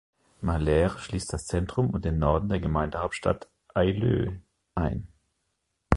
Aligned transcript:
Malere 0.41 0.97
schließt 0.97 1.31
das 1.31 1.45
Zentrum 1.45 1.91
und 1.91 2.05
den 2.05 2.17
Norden 2.17 2.49
der 2.49 2.59
Gemeindehauptstadt 2.59 3.51
Aileu 3.75 4.31
ein. 4.73 5.07